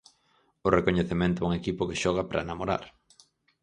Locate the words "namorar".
2.49-2.83